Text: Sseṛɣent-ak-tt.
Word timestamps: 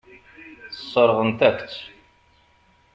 Sseṛɣent-ak-tt. 0.77 1.75